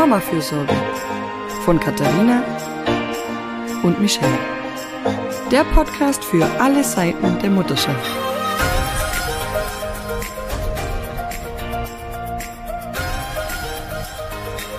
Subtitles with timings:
[0.00, 0.74] Mama-Fürsorge
[1.66, 2.42] von Katharina
[3.82, 4.38] und Michelle.
[5.50, 8.10] Der Podcast für alle Seiten der Mutterschaft.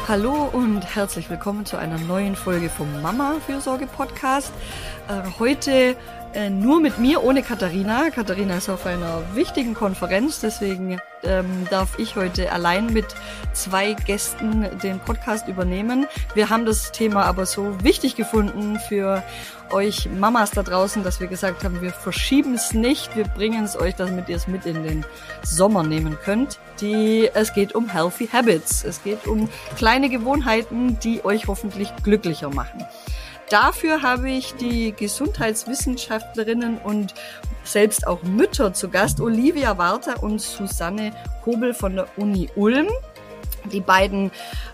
[0.07, 4.51] Hallo und herzlich willkommen zu einer neuen Folge vom Mama-Fürsorge-Podcast.
[5.07, 5.95] Äh, heute
[6.33, 8.09] äh, nur mit mir, ohne Katharina.
[8.09, 13.05] Katharina ist auf einer wichtigen Konferenz, deswegen ähm, darf ich heute allein mit
[13.53, 16.07] zwei Gästen den Podcast übernehmen.
[16.33, 19.23] Wir haben das Thema aber so wichtig gefunden für
[19.71, 23.79] euch Mamas da draußen, dass wir gesagt haben, wir verschieben es nicht, wir bringen es
[23.79, 25.05] euch, damit ihr es mit in den
[25.43, 26.59] Sommer nehmen könnt.
[26.81, 28.83] Die, es geht um Healthy Habits.
[28.83, 32.85] Es geht um kleine Gewohnheiten, die euch hoffentlich glücklicher machen.
[33.51, 37.13] Dafür habe ich die Gesundheitswissenschaftlerinnen und
[37.65, 41.11] selbst auch Mütter zu Gast, Olivia Warter und Susanne
[41.45, 42.87] Hobel von der Uni Ulm.
[43.73, 44.31] Die beiden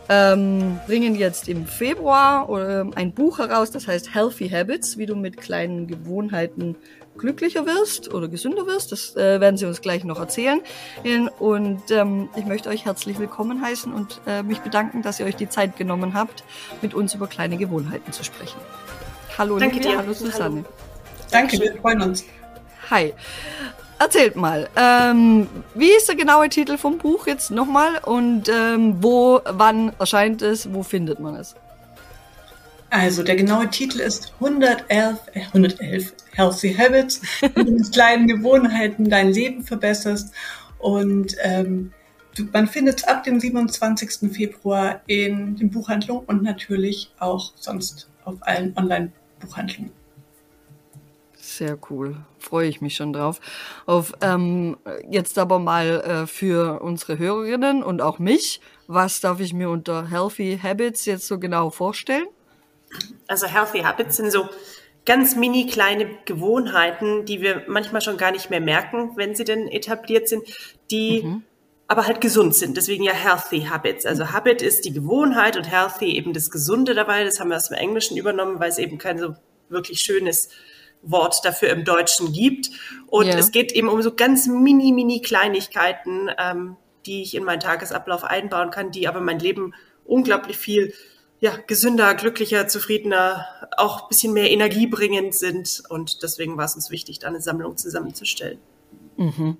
[0.09, 5.15] ähm, bringen jetzt im Februar äh, ein Buch heraus, das heißt Healthy Habits, wie du
[5.15, 6.75] mit kleinen Gewohnheiten
[7.17, 8.91] glücklicher wirst oder gesünder wirst.
[8.91, 10.61] Das äh, werden sie uns gleich noch erzählen.
[11.39, 15.35] Und ähm, ich möchte euch herzlich willkommen heißen und äh, mich bedanken, dass ihr euch
[15.35, 16.43] die Zeit genommen habt,
[16.81, 18.59] mit uns über kleine Gewohnheiten zu sprechen.
[19.37, 19.97] Hallo Danke Olivia, dir.
[19.99, 20.63] hallo Susanne.
[20.63, 20.65] Hallo.
[21.31, 22.23] Danke, wir freuen uns.
[22.89, 23.13] Hi.
[23.99, 29.41] Erzählt mal, ähm, wie ist der genaue Titel vom Buch jetzt nochmal und ähm, wo,
[29.43, 31.55] wann erscheint es, wo findet man es?
[32.89, 37.21] Also der genaue Titel ist 111, äh, 111 Healthy Habits,
[37.55, 40.33] mit kleinen Gewohnheiten dein Leben verbesserst.
[40.79, 41.91] Und ähm,
[42.53, 44.31] man findet es ab dem 27.
[44.31, 49.91] Februar in den Buchhandlungen und natürlich auch sonst auf allen Online-Buchhandlungen.
[51.35, 52.17] Sehr cool.
[52.39, 53.39] Freue ich mich schon drauf.
[53.85, 54.77] Auf ähm,
[55.09, 60.09] jetzt aber mal äh, für unsere Hörerinnen und auch mich, was darf ich mir unter
[60.09, 62.27] Healthy Habits jetzt so genau vorstellen?
[63.27, 64.49] Also Healthy Habits sind so
[65.05, 69.67] ganz mini kleine Gewohnheiten, die wir manchmal schon gar nicht mehr merken, wenn sie denn
[69.67, 70.43] etabliert sind,
[70.91, 71.43] die mhm.
[71.87, 72.75] aber halt gesund sind.
[72.75, 74.05] Deswegen ja Healthy Habits.
[74.05, 77.23] Also Habit ist die Gewohnheit und Healthy eben das Gesunde dabei.
[77.23, 79.35] Das haben wir aus dem Englischen übernommen, weil es eben kein so
[79.69, 80.49] wirklich schönes
[81.01, 82.69] Wort dafür im Deutschen gibt.
[83.07, 83.37] Und yeah.
[83.37, 86.75] es geht eben um so ganz mini, mini Kleinigkeiten, ähm,
[87.05, 90.93] die ich in meinen Tagesablauf einbauen kann, die aber mein Leben unglaublich viel
[91.39, 93.45] ja, gesünder, glücklicher, zufriedener,
[93.77, 95.83] auch ein bisschen mehr energiebringend sind.
[95.89, 98.59] Und deswegen war es uns wichtig, da eine Sammlung zusammenzustellen.
[99.17, 99.57] Mhm.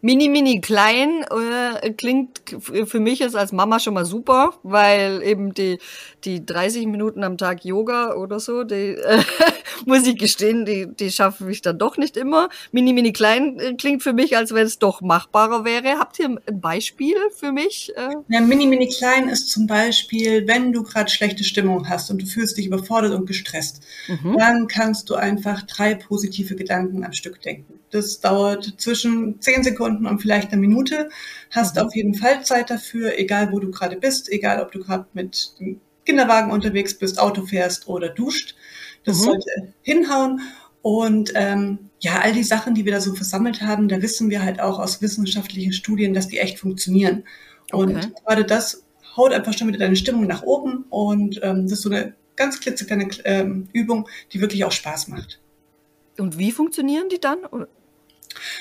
[0.00, 2.40] Mini, mini klein äh, klingt
[2.84, 5.78] für mich jetzt als Mama schon mal super, weil eben die,
[6.24, 9.22] die 30 Minuten am Tag Yoga oder so, die äh,
[9.86, 12.48] muss ich gestehen, die, die schaffe ich dann doch nicht immer.
[12.72, 15.98] Mini, mini klein äh, klingt für mich, als wenn es doch machbarer wäre.
[15.98, 17.92] Habt ihr ein Beispiel für mich?
[17.96, 18.16] Äh?
[18.28, 22.26] Ja, mini, mini klein ist zum Beispiel, wenn du gerade schlechte Stimmung hast und du
[22.26, 24.36] fühlst dich überfordert und gestresst, mhm.
[24.38, 27.80] dann kannst du einfach drei positive Gedanken am Stück denken.
[27.90, 31.08] Das dauert zwischen zehn Sekunden und vielleicht eine Minute.
[31.50, 31.82] Hast mhm.
[31.82, 35.58] auf jeden Fall Zeit dafür, egal wo du gerade bist, egal ob du gerade mit
[35.60, 38.54] dem Kinderwagen unterwegs bist, Auto fährst oder duscht.
[39.04, 39.22] Das mhm.
[39.22, 39.50] sollte
[39.82, 40.40] hinhauen.
[40.82, 44.42] Und ähm, ja, all die Sachen, die wir da so versammelt haben, da wissen wir
[44.42, 47.24] halt auch aus wissenschaftlichen Studien, dass die echt funktionieren.
[47.72, 48.08] Und okay.
[48.24, 48.84] gerade das
[49.16, 50.84] haut einfach schon wieder deine Stimmung nach oben.
[50.90, 55.40] Und ähm, das ist so eine ganz klitzekleine ähm, Übung, die wirklich auch Spaß macht.
[56.18, 57.38] Und wie funktionieren die dann?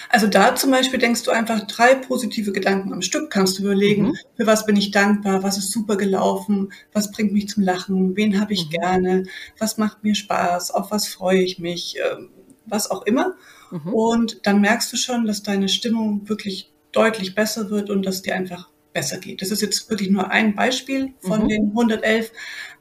[0.09, 4.07] Also da zum Beispiel denkst du einfach drei positive Gedanken am Stück, kannst du überlegen,
[4.07, 4.17] mhm.
[4.37, 8.39] für was bin ich dankbar, was ist super gelaufen, was bringt mich zum Lachen, wen
[8.39, 8.69] habe ich mhm.
[8.71, 9.23] gerne,
[9.59, 12.29] was macht mir Spaß, auf was freue ich mich, ähm,
[12.65, 13.35] was auch immer.
[13.71, 13.93] Mhm.
[13.93, 18.35] Und dann merkst du schon, dass deine Stimmung wirklich deutlich besser wird und dass dir
[18.35, 19.41] einfach besser geht.
[19.41, 21.49] Das ist jetzt wirklich nur ein Beispiel von mhm.
[21.49, 22.31] den 111,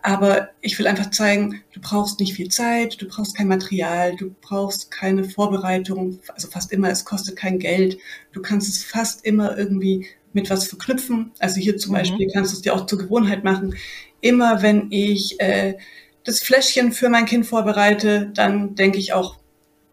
[0.00, 4.34] aber ich will einfach zeigen, du brauchst nicht viel Zeit, du brauchst kein Material, du
[4.40, 7.98] brauchst keine Vorbereitung, also fast immer, es kostet kein Geld.
[8.32, 11.32] Du kannst es fast immer irgendwie mit was verknüpfen.
[11.40, 11.96] Also hier zum mhm.
[11.96, 13.74] Beispiel kannst du es dir auch zur Gewohnheit machen.
[14.20, 15.74] Immer wenn ich äh,
[16.22, 19.36] das Fläschchen für mein Kind vorbereite, dann denke ich auch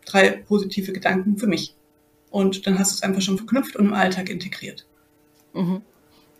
[0.05, 1.75] drei positive Gedanken für mich.
[2.29, 4.85] Und dann hast du es einfach schon verknüpft und im Alltag integriert.
[5.53, 5.81] Mhm.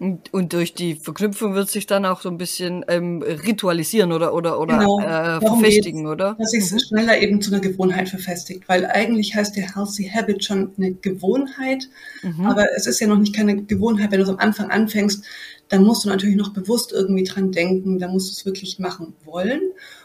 [0.01, 4.33] Und, und durch die Verknüpfung wird sich dann auch so ein bisschen ähm, ritualisieren oder
[4.33, 4.99] oder oder genau.
[4.99, 6.35] äh, verfestigen, oder?
[6.39, 6.79] Dass sich mhm.
[6.79, 11.87] schneller eben zu einer Gewohnheit verfestigt, weil eigentlich heißt der Healthy Habit schon eine Gewohnheit,
[12.23, 12.47] mhm.
[12.47, 15.23] aber es ist ja noch nicht keine Gewohnheit, wenn du es am Anfang anfängst,
[15.69, 19.13] dann musst du natürlich noch bewusst irgendwie dran denken, dann musst du es wirklich machen
[19.23, 19.61] wollen.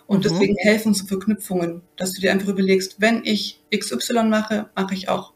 [0.07, 0.23] Und mhm.
[0.29, 5.09] deswegen helfen so Verknüpfungen, dass du dir einfach überlegst, wenn ich XY mache, mache ich
[5.09, 5.33] auch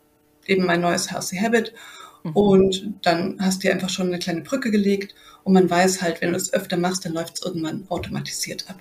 [0.47, 1.73] eben mein neues Healthy Habit.
[2.23, 2.33] Mhm.
[2.33, 5.15] Und dann hast du einfach schon eine kleine Brücke gelegt
[5.45, 8.77] und man weiß halt, wenn du es öfter machst, dann läuft es irgendwann automatisiert ab.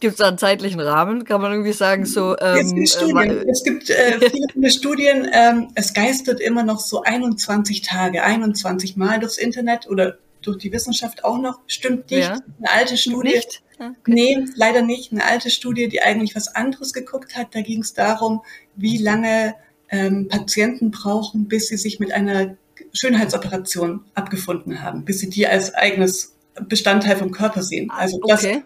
[0.00, 1.24] Gibt es da einen zeitlichen Rahmen?
[1.24, 2.34] Kann man irgendwie sagen, so.
[2.38, 3.30] Ähm, es gibt Studien.
[3.30, 5.28] Äh, es gibt äh, viele Studien.
[5.30, 10.72] Ähm, es geistert immer noch so 21 Tage, 21 Mal durchs Internet oder durch die
[10.72, 11.60] Wissenschaft auch noch.
[11.66, 12.28] Stimmt nicht.
[12.28, 12.38] Ja.
[12.58, 13.34] Eine alte Studie.
[13.34, 13.62] Nicht?
[13.74, 13.92] Okay.
[14.06, 15.12] Nee, leider nicht.
[15.12, 17.54] Eine alte Studie, die eigentlich was anderes geguckt hat.
[17.54, 18.42] Da ging es darum,
[18.76, 19.54] wie lange
[19.90, 22.56] ähm, Patienten brauchen, bis sie sich mit einer
[22.92, 26.34] Schönheitsoperation abgefunden haben, bis sie die als eigenes
[26.68, 27.90] Bestandteil vom Körper sehen.
[27.90, 28.62] Also das, okay.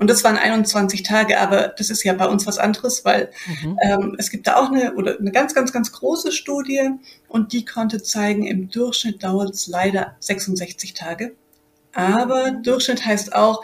[0.00, 3.78] Und das waren 21 Tage, aber das ist ja bei uns was anderes, weil mhm.
[3.82, 6.88] ähm, es gibt da auch eine oder eine ganz, ganz, ganz große Studie
[7.28, 11.32] und die konnte zeigen, im Durchschnitt dauert es leider 66 Tage.
[11.92, 13.62] Aber Durchschnitt heißt auch,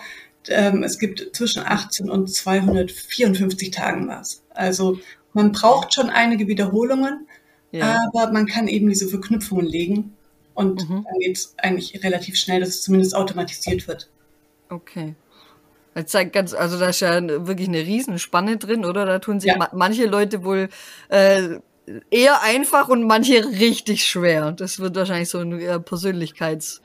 [0.49, 4.43] ähm, es gibt zwischen 18 und 254 Tagen was.
[4.51, 4.99] Also
[5.37, 7.29] man braucht schon einige Wiederholungen,
[7.71, 8.03] ja.
[8.09, 10.17] aber man kann eben diese Verknüpfungen legen
[10.55, 11.05] und mhm.
[11.05, 14.09] dann geht es eigentlich relativ schnell, dass es zumindest automatisiert wird.
[14.71, 15.15] Okay.
[15.95, 19.07] Das zeigt ganz, also da ist ja wirklich eine Riesenspanne drin, oder?
[19.07, 19.59] Da tun sich ja.
[19.59, 20.69] ma manche Leute wohl
[21.09, 21.59] äh,
[22.11, 24.53] eher einfach und manche richtig schwer.
[24.53, 26.81] Das wird wahrscheinlich so ein äh, Persönlichkeits-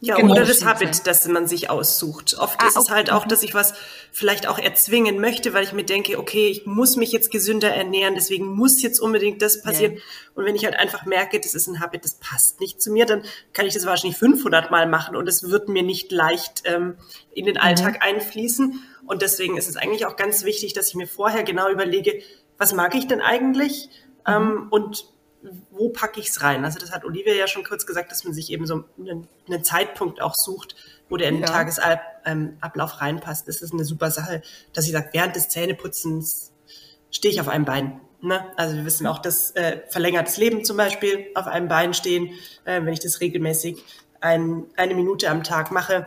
[0.00, 2.36] ja, genau, oder das Habit, das man sich aussucht.
[2.38, 3.72] Oft ah, ist es halt auch, dass ich was
[4.12, 8.14] vielleicht auch erzwingen möchte, weil ich mir denke, okay, ich muss mich jetzt gesünder ernähren,
[8.14, 9.94] deswegen muss jetzt unbedingt das passieren.
[9.94, 10.02] Ja.
[10.34, 13.06] Und wenn ich halt einfach merke, das ist ein Habit, das passt nicht zu mir,
[13.06, 13.22] dann
[13.54, 16.98] kann ich das wahrscheinlich 500 Mal machen und es wird mir nicht leicht ähm,
[17.32, 18.16] in den Alltag mhm.
[18.16, 18.82] einfließen.
[19.06, 22.20] Und deswegen ist es eigentlich auch ganz wichtig, dass ich mir vorher genau überlege,
[22.58, 23.88] was mag ich denn eigentlich?
[24.26, 24.34] Mhm.
[24.34, 25.06] Ähm, und
[25.70, 26.64] wo packe ich es rein?
[26.64, 29.64] Also das hat Olivia ja schon kurz gesagt, dass man sich eben so einen, einen
[29.64, 30.76] Zeitpunkt auch sucht,
[31.08, 31.48] wo der in den ja.
[31.48, 33.48] Tagesablauf ähm, reinpasst.
[33.48, 36.52] Das ist eine super Sache, dass ich sage, während des Zähneputzens
[37.10, 38.00] stehe ich auf einem Bein.
[38.20, 38.44] Ne?
[38.56, 42.30] Also wir wissen auch, dass äh, verlängertes Leben zum Beispiel auf einem Bein stehen,
[42.64, 43.84] äh, wenn ich das regelmäßig
[44.20, 46.06] ein, eine Minute am Tag mache.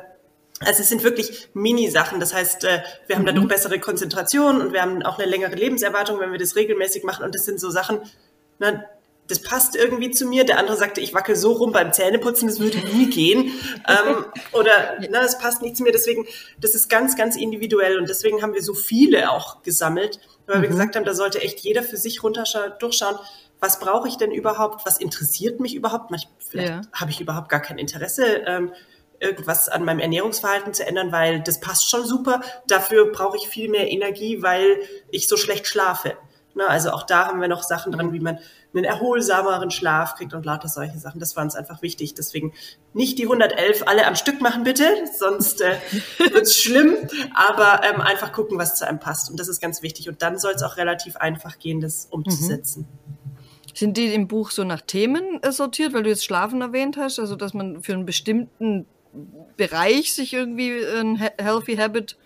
[0.60, 2.20] Also es sind wirklich Mini-Sachen.
[2.20, 3.28] Das heißt, äh, wir haben mhm.
[3.28, 7.24] dadurch bessere Konzentration und wir haben auch eine längere Lebenserwartung, wenn wir das regelmäßig machen.
[7.24, 8.02] Und das sind so Sachen,
[8.60, 8.86] ne,
[9.30, 10.44] das passt irgendwie zu mir.
[10.44, 13.54] Der andere sagte, ich wackel so rum beim Zähneputzen, das würde nie gehen.
[13.88, 15.92] ähm, oder ne, es passt nicht zu mir.
[15.92, 16.26] Deswegen,
[16.60, 20.62] das ist ganz, ganz individuell und deswegen haben wir so viele auch gesammelt, weil mhm.
[20.64, 23.18] wir gesagt haben, da sollte echt jeder für sich runterschauen, durchschauen,
[23.60, 26.12] was brauche ich denn überhaupt, was interessiert mich überhaupt.
[26.12, 26.82] Manchmal, vielleicht ja.
[26.94, 28.26] habe ich überhaupt gar kein Interesse.
[28.46, 28.72] Ähm,
[29.20, 32.42] irgendwas an meinem Ernährungsverhalten zu ändern, weil das passt schon super.
[32.68, 34.80] Dafür brauche ich viel mehr Energie, weil
[35.12, 36.16] ich so schlecht schlafe.
[36.60, 38.38] Na, also auch da haben wir noch Sachen dran, wie man
[38.74, 41.22] einen erholsameren Schlaf kriegt und lauter solche Sachen.
[41.22, 42.16] Das war uns einfach wichtig.
[42.16, 42.52] Deswegen
[42.94, 44.84] nicht die 111 alle am Stück machen, bitte,
[45.18, 45.78] sonst äh,
[46.34, 46.98] wird's schlimm.
[47.34, 49.32] Aber ähm, einfach gucken, was zu einem passt.
[49.32, 50.10] Und das ist ganz wichtig.
[50.10, 52.82] Und dann soll es auch relativ einfach gehen, das umzusetzen.
[52.82, 53.74] Mhm.
[53.74, 57.20] Sind die im Buch so nach Themen äh, sortiert, weil du jetzt Schlafen erwähnt hast?
[57.20, 58.86] Also, dass man für einen bestimmten
[59.56, 62.18] Bereich sich irgendwie ein Healthy Habit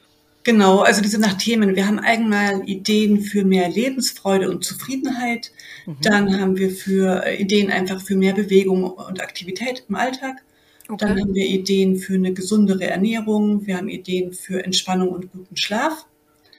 [0.43, 1.75] Genau, also diese nach Themen.
[1.75, 5.51] Wir haben einmal Ideen für mehr Lebensfreude und Zufriedenheit.
[5.85, 5.97] Mhm.
[6.01, 10.43] Dann haben wir für äh, Ideen einfach für mehr Bewegung und Aktivität im Alltag.
[10.89, 11.05] Okay.
[11.05, 13.65] Dann haben wir Ideen für eine gesundere Ernährung.
[13.65, 16.05] Wir haben Ideen für Entspannung und guten Schlaf.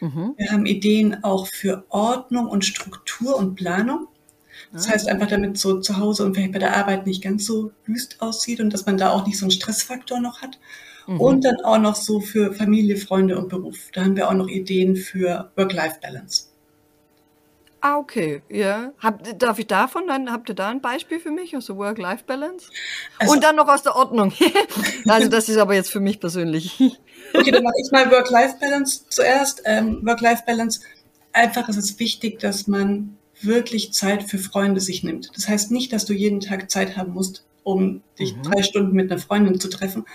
[0.00, 0.34] Mhm.
[0.38, 4.08] Wir haben Ideen auch für Ordnung und Struktur und Planung.
[4.72, 4.92] Das ah.
[4.92, 8.22] heißt einfach, damit so zu Hause und vielleicht bei der Arbeit nicht ganz so wüst
[8.22, 10.58] aussieht und dass man da auch nicht so einen Stressfaktor noch hat.
[11.06, 11.20] Mhm.
[11.20, 13.90] Und dann auch noch so für Familie, Freunde und Beruf.
[13.92, 16.46] Da haben wir auch noch Ideen für Work-Life-Balance.
[17.80, 18.94] Ah, okay, ja.
[18.98, 22.68] Hab, darf ich davon, dann habt ihr da ein Beispiel für mich, also Work-Life-Balance?
[23.18, 24.32] Also, und dann noch aus der Ordnung.
[25.06, 26.80] also das ist aber jetzt für mich persönlich.
[27.34, 29.60] okay, dann mache ich mal Work-Life-Balance zuerst.
[29.66, 30.80] Ähm, Work-Life-Balance,
[31.34, 35.30] einfach ist es wichtig, dass man wirklich Zeit für Freunde sich nimmt.
[35.36, 38.44] Das heißt nicht, dass du jeden Tag Zeit haben musst, um dich mhm.
[38.44, 40.06] drei Stunden mit einer Freundin zu treffen,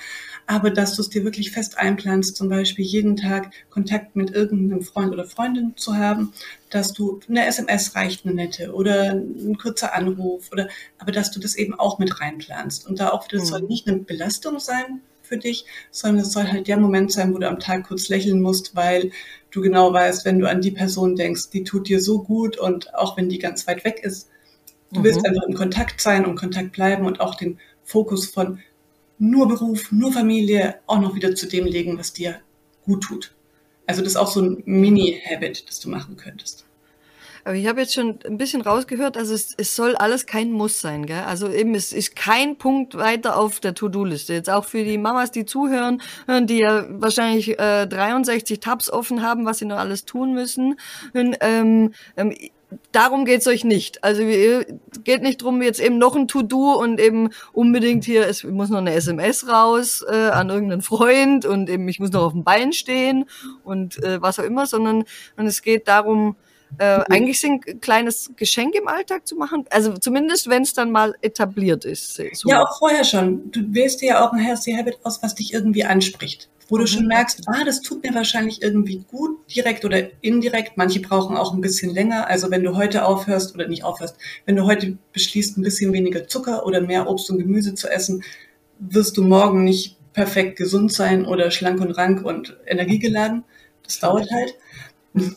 [0.50, 4.82] aber dass du es dir wirklich fest einplanst, zum Beispiel jeden Tag Kontakt mit irgendeinem
[4.82, 6.34] Freund oder Freundin zu haben,
[6.72, 11.40] dass du eine SMS reicht, eine nette oder ein kurzer Anruf oder, aber dass du
[11.40, 13.46] das eben auch mit reinplanst und da auch wieder, mhm.
[13.46, 17.38] soll nicht eine Belastung sein für dich, sondern es soll halt der Moment sein, wo
[17.38, 19.12] du am Tag kurz lächeln musst, weil
[19.52, 22.96] du genau weißt, wenn du an die Person denkst, die tut dir so gut und
[22.96, 24.30] auch wenn die ganz weit weg ist,
[24.92, 25.04] du mhm.
[25.04, 28.62] willst einfach in Kontakt sein und Kontakt bleiben und auch den Fokus von
[29.20, 32.40] nur Beruf, nur Familie auch noch wieder zu dem legen, was dir
[32.86, 33.36] gut tut.
[33.86, 36.66] Also das ist auch so ein Mini-Habit, das du machen könntest.
[37.44, 40.82] Aber ich habe jetzt schon ein bisschen rausgehört, also es, es soll alles kein Muss
[40.82, 41.24] sein, gell?
[41.24, 44.34] Also eben, es ist kein Punkt weiter auf der To-Do-Liste.
[44.34, 49.46] Jetzt auch für die Mamas, die zuhören, die ja wahrscheinlich äh, 63 Tabs offen haben,
[49.46, 50.76] was sie noch alles tun müssen.
[51.14, 52.36] Und, ähm, ähm,
[52.92, 54.04] darum geht's euch nicht.
[54.04, 54.22] Also
[55.04, 58.80] geht nicht drum jetzt eben noch ein To-Do und eben unbedingt hier, es muss noch
[58.80, 62.74] eine SMS raus äh, an irgendeinen Freund und eben ich muss noch auf dem Bein
[62.74, 63.26] stehen
[63.64, 65.04] und äh, was auch immer, sondern
[65.38, 66.36] und es geht darum,
[66.78, 69.66] äh, eigentlich ein kleines Geschenk im Alltag zu machen.
[69.72, 72.14] Also zumindest, wenn es dann mal etabliert ist.
[72.14, 72.50] So.
[72.50, 73.52] Ja, auch vorher schon.
[73.52, 76.50] Du wählst dir ja auch ein Healthy Habit aus, was dich irgendwie anspricht.
[76.70, 80.78] Wo du schon merkst, ah, das tut mir wahrscheinlich irgendwie gut, direkt oder indirekt.
[80.78, 82.28] Manche brauchen auch ein bisschen länger.
[82.28, 86.28] Also wenn du heute aufhörst oder nicht aufhörst, wenn du heute beschließt, ein bisschen weniger
[86.28, 88.24] Zucker oder mehr Obst und Gemüse zu essen,
[88.78, 93.44] wirst du morgen nicht perfekt gesund sein oder schlank und rank und energiegeladen.
[93.84, 94.56] Das dauert halt.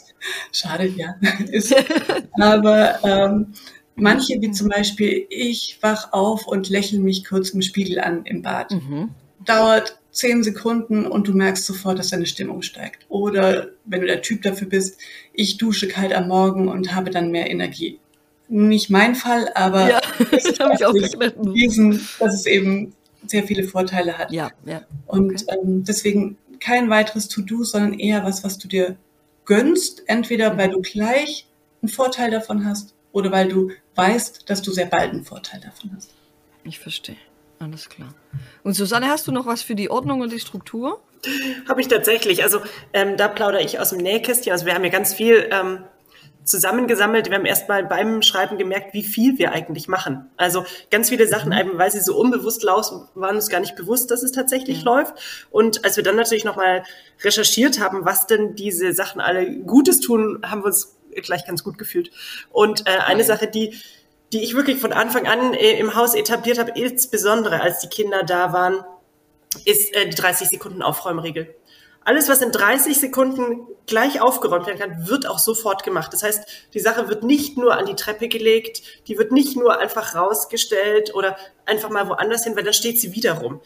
[0.53, 1.15] Schade, ja.
[1.51, 1.75] Ist,
[2.33, 3.55] aber ähm,
[3.95, 8.43] manche, wie zum Beispiel, ich wach auf und lächle mich kurz im Spiegel an im
[8.43, 8.71] Bad.
[8.73, 9.11] Mhm.
[9.45, 13.07] Dauert zehn Sekunden und du merkst sofort, dass deine Stimmung steigt.
[13.09, 15.01] Oder wenn du der Typ dafür bist,
[15.33, 17.99] ich dusche kalt am Morgen und habe dann mehr Energie.
[18.49, 20.01] Nicht mein Fall, aber ja,
[20.31, 22.95] das habe ich auch diesen, dass es eben
[23.27, 24.31] sehr viele Vorteile hat.
[24.31, 24.83] Ja, ja.
[25.07, 25.59] Und okay.
[25.63, 28.97] ähm, deswegen kein weiteres To-Do, sondern eher was, was du dir
[29.47, 31.47] gönnst, entweder weil du gleich
[31.81, 35.93] einen Vorteil davon hast oder weil du weißt, dass du sehr bald einen Vorteil davon
[35.97, 36.11] hast.
[36.65, 37.17] Ich verstehe.
[37.63, 38.13] Alles klar.
[38.65, 41.01] Und Susanne, hast du noch was für die Ordnung und die Struktur?
[41.69, 42.43] Habe ich tatsächlich.
[42.43, 42.61] Also
[42.93, 44.53] ähm, da plaudere ich aus dem Nähkästchen.
[44.53, 45.85] Also wir haben ja ganz viel ähm,
[46.43, 47.31] zusammengesammelt.
[47.31, 50.29] Wir haben erstmal beim Schreiben gemerkt, wie viel wir eigentlich machen.
[50.37, 51.59] Also ganz viele Sachen, mhm.
[51.59, 54.85] eben weil sie so unbewusst laufen, waren uns gar nicht bewusst, dass es tatsächlich ja.
[54.85, 55.15] läuft.
[55.53, 56.83] Und als wir dann natürlich nochmal
[57.23, 61.79] recherchiert haben, was denn diese Sachen alle Gutes tun, haben wir uns gleich ganz gut
[61.79, 62.11] gefühlt.
[62.51, 63.77] Und äh, eine Sache, die
[64.33, 68.23] die ich wirklich von Anfang an äh, im Haus etabliert habe, insbesondere als die Kinder
[68.23, 68.85] da waren,
[69.65, 71.55] ist äh, die 30 Sekunden Aufräumregel.
[72.05, 76.13] Alles, was in 30 Sekunden gleich aufgeräumt werden kann, wird auch sofort gemacht.
[76.13, 79.79] Das heißt, die Sache wird nicht nur an die Treppe gelegt, die wird nicht nur
[79.79, 83.61] einfach rausgestellt oder einfach mal woanders hin, weil dann steht sie wieder rum.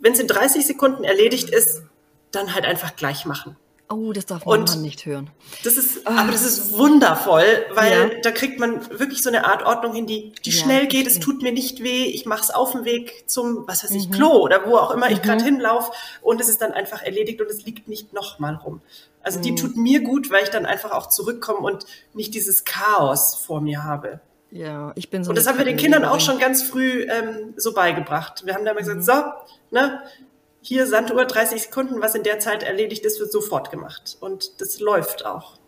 [0.00, 1.82] Wenn es in 30 Sekunden erledigt ist,
[2.30, 3.56] dann halt einfach gleich machen.
[3.88, 5.30] Oh, das darf man nicht hören.
[5.64, 6.22] Das ist, ah.
[6.22, 8.20] aber das ist wundervoll, weil ja.
[8.22, 11.06] da kriegt man wirklich so eine Art Ordnung hin, die, die ja, schnell geht.
[11.06, 12.04] Es tut mir nicht weh.
[12.04, 14.12] Ich mache es auf dem Weg zum, was weiß ich, mhm.
[14.12, 15.12] Klo oder wo auch immer mhm.
[15.12, 15.92] ich gerade hinlaufe.
[16.22, 18.80] Und es ist dann einfach erledigt und es liegt nicht nochmal rum.
[19.22, 19.42] Also mhm.
[19.42, 21.84] die tut mir gut, weil ich dann einfach auch zurückkomme und
[22.14, 24.20] nicht dieses Chaos vor mir habe.
[24.50, 25.30] Ja, ich bin so.
[25.30, 28.44] Und das haben wir den Kindern auch schon ganz früh ähm, so beigebracht.
[28.44, 29.02] Wir haben da mal gesagt, mhm.
[29.02, 29.12] so,
[29.70, 30.02] ne,
[30.62, 34.16] hier Sanduhr 30 Sekunden, was in der Zeit erledigt ist, wird sofort gemacht.
[34.20, 35.58] Und das läuft auch.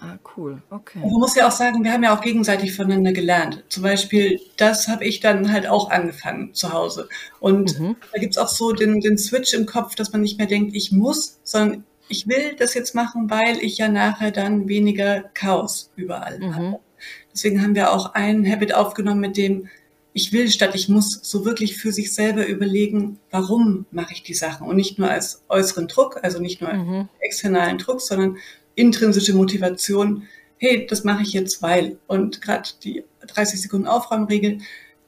[0.00, 1.00] Ah, cool, okay.
[1.02, 3.64] Und man muss ja auch sagen, wir haben ja auch gegenseitig voneinander gelernt.
[3.68, 7.08] Zum Beispiel, das habe ich dann halt auch angefangen zu Hause.
[7.40, 7.96] Und mhm.
[8.12, 10.92] da gibt's auch so den, den Switch im Kopf, dass man nicht mehr denkt, ich
[10.92, 16.38] muss, sondern ich will das jetzt machen, weil ich ja nachher dann weniger Chaos überall
[16.38, 16.54] mhm.
[16.54, 16.80] habe.
[17.32, 19.68] Deswegen haben wir auch ein Habit aufgenommen, mit dem
[20.18, 24.34] ich will statt ich muss so wirklich für sich selber überlegen, warum mache ich die
[24.34, 27.08] Sachen und nicht nur als äußeren Druck, also nicht nur mhm.
[27.20, 28.36] externalen Druck, sondern
[28.74, 30.24] intrinsische Motivation.
[30.56, 31.98] Hey, das mache ich jetzt, weil.
[32.08, 34.58] Und gerade die 30 Sekunden Aufräumregel,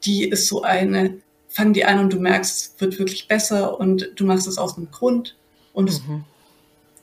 [0.04, 4.12] die ist so eine, fang die an und du merkst, es wird wirklich besser und
[4.14, 5.36] du machst es aus einem Grund
[5.72, 6.24] und mhm.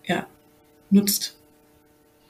[0.06, 0.26] ja,
[0.92, 1.37] nutzt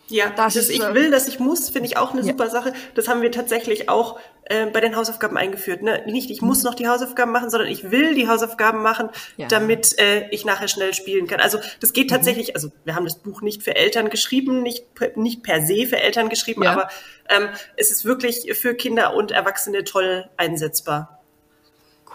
[0.10, 2.28] ja, das, das ich will, dass ich muss, finde ich auch eine ja.
[2.28, 2.74] super Sache.
[2.96, 5.82] Das haben wir tatsächlich auch äh, bei den Hausaufgaben eingeführt.
[5.82, 6.04] Ne?
[6.06, 6.70] Nicht, ich muss mhm.
[6.70, 9.48] noch die Hausaufgaben machen, sondern ich will die Hausaufgaben machen, ja.
[9.48, 11.42] damit äh, ich nachher schnell spielen kann.
[11.42, 12.16] Also das geht mhm.
[12.16, 14.86] tatsächlich, also wir haben das Buch nicht für Eltern geschrieben, nicht,
[15.16, 16.72] nicht per se für Eltern geschrieben, ja.
[16.72, 16.90] aber
[17.30, 21.22] ähm, es ist wirklich für Kinder und Erwachsene toll einsetzbar.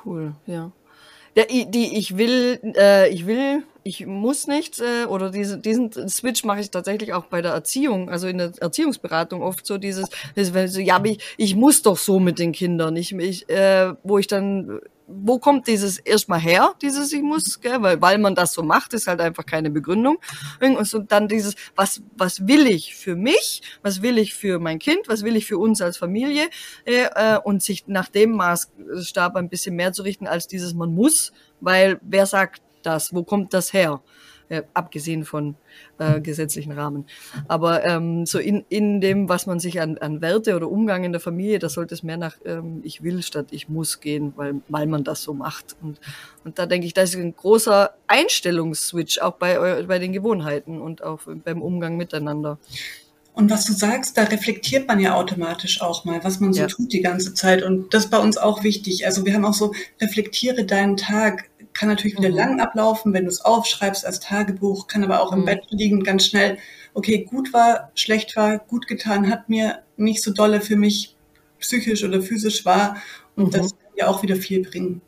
[0.05, 0.73] Cool, ja.
[1.35, 6.45] Ja, die ich will, äh, ich will ich muss nicht, äh, oder diese, diesen Switch
[6.45, 10.81] mache ich tatsächlich auch bei der Erziehung, also in der Erziehungsberatung oft so dieses, so,
[10.81, 14.81] ja, ich, ich muss doch so mit den Kindern, ich, ich äh, wo ich dann,
[15.15, 17.83] wo kommt dieses erstmal her, dieses ich muss, gell?
[17.83, 20.19] Weil, weil man das so macht, ist halt einfach keine Begründung.
[20.61, 25.09] Und dann dieses, was, was will ich für mich, was will ich für mein Kind,
[25.09, 26.49] was will ich für uns als Familie
[26.85, 30.95] äh, äh und sich nach dem Maßstab ein bisschen mehr zu richten als dieses man
[30.95, 33.15] muss, weil wer sagt, das?
[33.15, 34.03] Wo kommt das her?
[34.53, 35.55] Äh, abgesehen von
[35.99, 37.07] äh, gesetzlichen Rahmen.
[37.49, 41.13] Aber ähm, so in, in dem, was man sich an, an Werte oder Umgang in
[41.13, 44.57] der Familie, da sollte es mehr nach ähm, ich will statt ich muss gehen, weil,
[44.69, 45.75] weil man das so macht.
[45.81, 46.01] Und,
[46.45, 51.03] und da denke ich, da ist ein großer Einstellungsswitch auch bei, bei den Gewohnheiten und
[51.03, 52.59] auch beim Umgang miteinander.
[53.35, 56.67] Und was du sagst, da reflektiert man ja automatisch auch mal, was man so ja.
[56.67, 57.63] tut die ganze Zeit.
[57.63, 59.07] Und das ist bei uns auch wichtig.
[59.07, 62.37] Also wir haben auch so, reflektiere deinen Tag kann natürlich wieder mhm.
[62.37, 65.45] lang ablaufen, wenn du es aufschreibst als Tagebuch, kann aber auch im mhm.
[65.47, 66.59] Bett liegen ganz schnell,
[66.95, 71.17] okay, gut war, schlecht war, gut getan, hat mir nicht so dolle für mich
[71.59, 72.97] psychisch oder physisch war.
[73.37, 73.51] Und mhm.
[73.51, 75.01] das kann ja auch wieder viel bringen.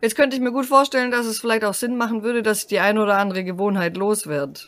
[0.00, 2.80] Jetzt könnte ich mir gut vorstellen, dass es vielleicht auch Sinn machen würde, dass die
[2.80, 4.60] eine oder andere Gewohnheit loswerde.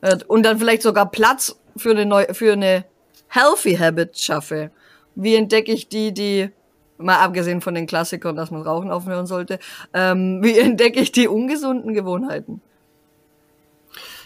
[0.00, 2.84] Äh, und dann vielleicht sogar Platz für eine, neue, für eine
[3.28, 4.70] healthy Habit schaffe.
[5.14, 6.50] Wie entdecke ich die, die,
[6.98, 9.58] mal abgesehen von den Klassikern, dass man Rauchen aufhören sollte,
[9.94, 12.60] ähm, wie entdecke ich die ungesunden Gewohnheiten?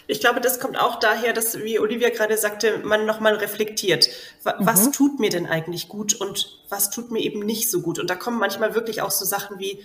[0.05, 4.09] Ich glaube, das kommt auch daher, dass, wie Olivia gerade sagte, man nochmal reflektiert.
[4.43, 4.91] Was mhm.
[4.91, 7.99] tut mir denn eigentlich gut und was tut mir eben nicht so gut?
[7.99, 9.79] Und da kommen manchmal wirklich auch so Sachen wie,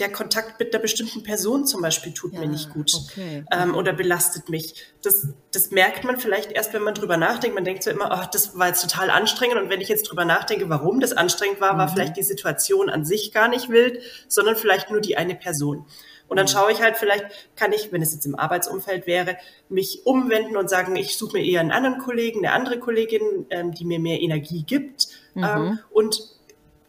[0.00, 3.44] der Kontakt mit einer bestimmten Person zum Beispiel tut ja, mir nicht gut okay.
[3.52, 4.74] ähm, oder belastet mich.
[5.02, 7.54] Das, das merkt man vielleicht erst, wenn man drüber nachdenkt.
[7.54, 9.58] Man denkt so immer, oh, das war jetzt total anstrengend.
[9.58, 11.78] Und wenn ich jetzt drüber nachdenke, warum das anstrengend war, mhm.
[11.78, 15.86] war vielleicht die Situation an sich gar nicht wild, sondern vielleicht nur die eine Person.
[16.28, 16.50] Und dann mhm.
[16.50, 17.26] schaue ich halt, vielleicht
[17.56, 19.36] kann ich, wenn es jetzt im Arbeitsumfeld wäre,
[19.68, 23.72] mich umwenden und sagen, ich suche mir eher einen anderen Kollegen, eine andere Kollegin, ähm,
[23.72, 25.08] die mir mehr Energie gibt.
[25.34, 25.44] Mhm.
[25.44, 26.22] Ähm, und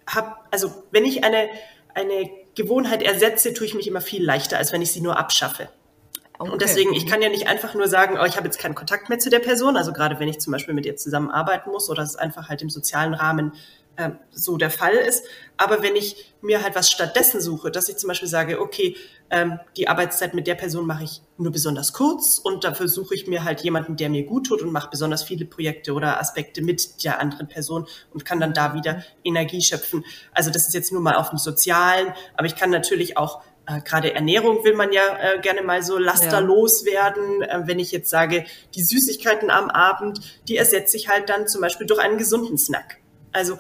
[0.08, 1.50] habe, also wenn ich eine,
[1.94, 5.70] eine Gewohnheit ersetze, tue ich mich immer viel leichter, als wenn ich sie nur abschaffe.
[6.38, 6.52] Okay.
[6.52, 9.10] Und deswegen, ich kann ja nicht einfach nur sagen, oh, ich habe jetzt keinen Kontakt
[9.10, 9.78] mehr zu der Person.
[9.78, 12.70] Also gerade wenn ich zum Beispiel mit ihr zusammenarbeiten muss oder es einfach halt im
[12.70, 13.54] sozialen Rahmen
[13.98, 15.26] ähm, so der Fall ist.
[15.58, 18.96] Aber wenn ich mir halt was stattdessen suche, dass ich zum Beispiel sage, okay,
[19.30, 23.28] ähm, die Arbeitszeit mit der Person mache ich nur besonders kurz und dafür suche ich
[23.28, 27.04] mir halt jemanden, der mir gut tut und mache besonders viele Projekte oder Aspekte mit
[27.04, 30.04] der anderen Person und kann dann da wieder Energie schöpfen.
[30.34, 33.82] Also das ist jetzt nur mal auf dem Sozialen, aber ich kann natürlich auch äh,
[33.82, 36.94] gerade Ernährung will man ja äh, gerne mal so lasterlos ja.
[36.94, 37.42] werden.
[37.44, 38.46] Äh, wenn ich jetzt sage,
[38.76, 42.98] die Süßigkeiten am Abend, die ersetze ich halt dann zum Beispiel durch einen gesunden Snack.
[43.32, 43.58] Also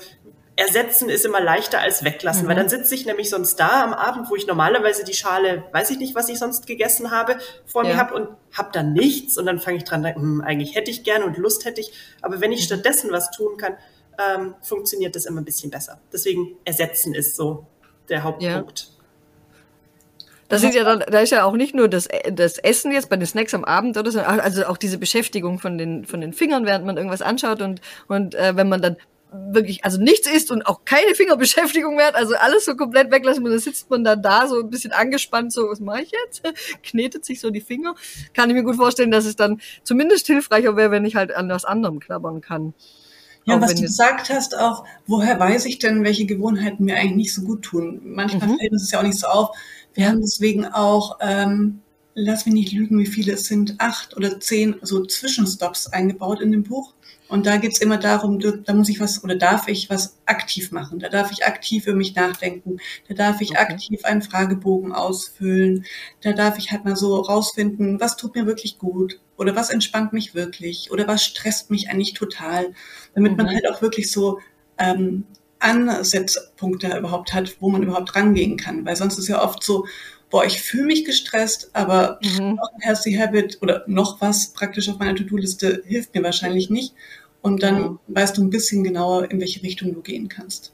[0.61, 2.49] ersetzen ist immer leichter als weglassen, mhm.
[2.49, 5.89] weil dann sitze ich nämlich sonst da am Abend, wo ich normalerweise die Schale, weiß
[5.89, 7.89] ich nicht, was ich sonst gegessen habe, vor ja.
[7.89, 11.03] mir habe und habe dann nichts und dann fange ich dran, hm, eigentlich hätte ich
[11.03, 11.91] gerne und Lust hätte ich,
[12.21, 12.65] aber wenn ich mhm.
[12.65, 13.75] stattdessen was tun kann,
[14.19, 15.99] ähm, funktioniert das immer ein bisschen besser.
[16.13, 17.65] Deswegen ersetzen ist so
[18.09, 18.79] der Hauptpunkt.
[18.79, 19.01] Ja.
[20.47, 23.15] Das sind ja dann, da ist ja auch nicht nur das, das Essen jetzt bei
[23.15, 26.65] den Snacks am Abend oder so, also auch diese Beschäftigung von den, von den Fingern,
[26.65, 28.97] während man irgendwas anschaut und, und äh, wenn man dann
[29.31, 33.43] wirklich, also nichts ist und auch keine Fingerbeschäftigung mehr hat, also alles so komplett weglassen
[33.45, 36.43] und dann sitzt man dann da so ein bisschen angespannt, so, was mache ich jetzt?
[36.83, 37.95] Knetet sich so die Finger.
[38.33, 41.49] Kann ich mir gut vorstellen, dass es dann zumindest hilfreicher wäre, wenn ich halt an
[41.49, 42.73] was anderem knabbern kann.
[43.45, 47.15] Ja, auch was du gesagt hast, auch, woher weiß ich denn, welche Gewohnheiten mir eigentlich
[47.15, 48.01] nicht so gut tun?
[48.03, 48.57] Manchmal mhm.
[48.57, 49.55] fällt uns ja auch nicht so auf.
[49.93, 51.81] Wir haben deswegen auch, ähm,
[52.13, 56.51] lass mich nicht lügen, wie viele es sind, acht oder zehn so Zwischenstops eingebaut in
[56.51, 56.93] dem Buch.
[57.31, 60.99] Und da geht's immer darum, da muss ich was oder darf ich was aktiv machen.
[60.99, 62.79] Da darf ich aktiv über mich nachdenken.
[63.07, 63.59] Da darf ich okay.
[63.59, 65.85] aktiv einen Fragebogen ausfüllen.
[66.19, 70.11] Da darf ich halt mal so rausfinden, was tut mir wirklich gut oder was entspannt
[70.11, 72.73] mich wirklich oder was stresst mich eigentlich total,
[73.15, 73.37] damit mhm.
[73.37, 74.39] man halt auch wirklich so
[74.77, 75.23] ähm,
[75.59, 78.85] Ansatzpunkte überhaupt hat, wo man überhaupt rangehen kann.
[78.85, 79.85] Weil sonst ist ja oft so,
[80.31, 82.55] boah, ich fühle mich gestresst, aber mhm.
[82.55, 86.95] noch ein Healthy Habit oder noch was praktisch auf meiner To-Do-Liste hilft mir wahrscheinlich nicht.
[87.41, 87.99] Und dann ja.
[88.07, 90.73] weißt du ein bisschen genauer, in welche Richtung du gehen kannst.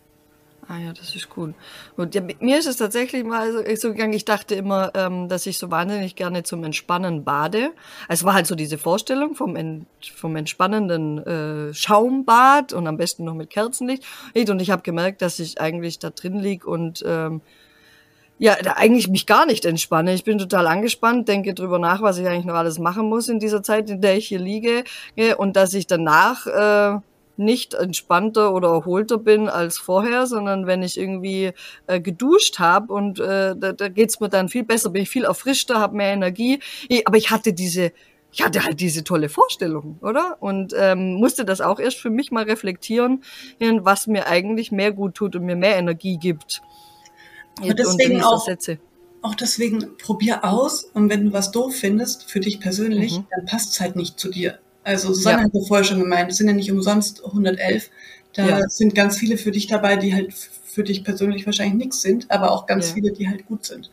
[0.69, 1.53] Ah ja, das ist cool.
[1.95, 5.45] Und ja, mir ist es tatsächlich mal so, so gegangen, ich dachte immer, ähm, dass
[5.45, 7.71] ich so wahnsinnig gerne zum Entspannen bade.
[8.09, 13.23] Es war halt so diese Vorstellung vom, ent, vom entspannenden äh, Schaumbad und am besten
[13.23, 14.03] noch mit Kerzenlicht.
[14.35, 17.39] Und ich habe gemerkt, dass ich eigentlich da drin lieg und ähm,
[18.39, 20.13] ja, eigentlich mich gar nicht entspanne.
[20.13, 23.39] Ich bin total angespannt, denke drüber nach, was ich eigentlich noch alles machen muss in
[23.39, 24.83] dieser Zeit, in der ich hier liege.
[25.37, 26.99] Und dass ich danach äh,
[27.37, 31.51] nicht entspannter oder erholter bin als vorher, sondern wenn ich irgendwie
[31.87, 35.23] äh, geduscht habe und äh, da, da geht's mir dann viel besser, bin ich viel
[35.23, 36.59] erfrischter, habe mehr Energie.
[36.89, 37.91] Ich, aber ich hatte diese
[38.29, 40.37] ich hatte halt diese tolle Vorstellung, oder?
[40.41, 43.23] Und ähm, musste das auch erst für mich mal reflektieren,
[43.59, 46.61] was mir eigentlich mehr gut tut und mir mehr Energie gibt.
[47.61, 48.47] Und deswegen auch,
[49.21, 53.25] auch deswegen probier aus und wenn du was doof findest für dich persönlich, mhm.
[53.31, 54.59] dann passt es halt nicht zu dir.
[54.83, 55.43] Also Susanne ja.
[55.45, 57.89] hat ja vorher schon gemeint, es sind ja nicht umsonst 111.
[58.33, 58.69] Da ja.
[58.69, 62.51] sind ganz viele für dich dabei, die halt für dich persönlich wahrscheinlich nichts sind, aber
[62.51, 62.93] auch ganz ja.
[62.93, 63.89] viele, die halt gut sind.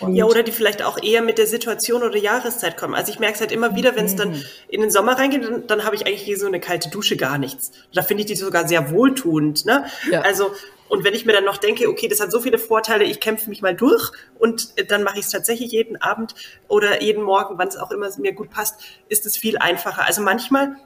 [0.00, 2.94] Und ja, oder die vielleicht auch eher mit der Situation oder Jahreszeit kommen.
[2.94, 4.42] Also ich merke es halt immer wieder, wenn es dann mhm.
[4.68, 7.38] in den Sommer reingeht, dann, dann habe ich eigentlich hier so eine kalte Dusche gar
[7.38, 7.72] nichts.
[7.94, 9.64] Da finde ich die sogar sehr wohltuend.
[9.64, 9.86] Ne?
[10.10, 10.20] Ja.
[10.20, 10.50] Also
[10.88, 13.50] und wenn ich mir dann noch denke, okay, das hat so viele Vorteile, ich kämpfe
[13.50, 16.34] mich mal durch und dann mache ich es tatsächlich jeden Abend
[16.68, 20.04] oder jeden Morgen, wann es auch immer mir gut passt, ist es viel einfacher.
[20.06, 20.76] Also manchmal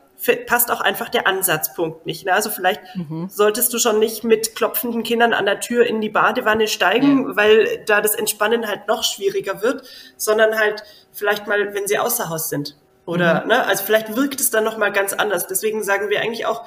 [0.47, 2.27] passt auch einfach der Ansatzpunkt nicht.
[2.27, 2.33] Ne?
[2.33, 3.29] Also vielleicht mhm.
[3.31, 7.37] solltest du schon nicht mit klopfenden Kindern an der Tür in die Badewanne steigen, ja.
[7.37, 9.83] weil da das Entspannen halt noch schwieriger wird,
[10.17, 10.83] sondern halt
[11.13, 12.77] vielleicht mal, wenn sie außer Haus sind.
[13.07, 13.49] Oder, mhm.
[13.49, 15.47] ne, also vielleicht wirkt es dann nochmal ganz anders.
[15.47, 16.65] Deswegen sagen wir eigentlich auch,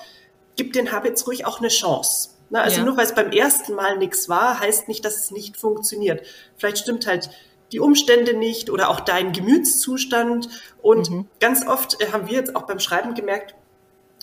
[0.55, 2.29] gib den Habits ruhig auch eine Chance.
[2.53, 2.61] Ne?
[2.61, 2.85] Also ja.
[2.85, 6.25] nur weil es beim ersten Mal nichts war, heißt nicht, dass es nicht funktioniert.
[6.55, 7.31] Vielleicht stimmt halt
[7.71, 10.47] die Umstände nicht oder auch dein Gemütszustand.
[10.81, 11.27] Und mhm.
[11.39, 13.55] ganz oft äh, haben wir jetzt auch beim Schreiben gemerkt,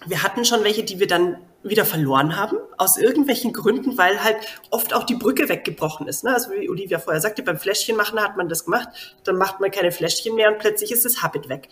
[0.06, 4.36] wir hatten schon welche, die wir dann wieder verloren haben, aus irgendwelchen Gründen, weil halt
[4.70, 6.24] oft auch die Brücke weggebrochen ist.
[6.24, 6.32] Ne?
[6.32, 8.88] Also wie Olivia vorher sagte, beim Fläschchen machen hat man das gemacht,
[9.24, 11.68] dann macht man keine Fläschchen mehr und plötzlich ist das Habit weg.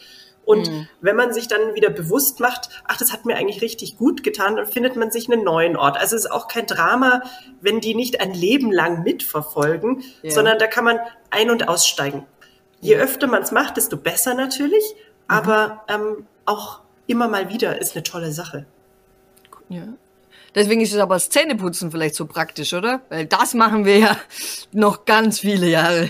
[0.48, 0.88] Und mhm.
[1.02, 4.56] wenn man sich dann wieder bewusst macht, ach, das hat mir eigentlich richtig gut getan,
[4.56, 5.98] dann findet man sich einen neuen Ort.
[5.98, 7.20] Also es ist auch kein Drama,
[7.60, 10.30] wenn die nicht ein Leben lang mitverfolgen, ja.
[10.30, 12.24] sondern da kann man ein- und aussteigen.
[12.80, 12.98] Je ja.
[13.00, 15.34] öfter man es macht, desto besser natürlich, mhm.
[15.34, 18.64] aber ähm, auch immer mal wieder ist eine tolle Sache.
[19.68, 19.82] Ja.
[20.54, 23.02] Deswegen ist es aber das Zähneputzen vielleicht so praktisch, oder?
[23.10, 24.16] Weil das machen wir ja
[24.72, 26.08] noch ganz viele Jahre.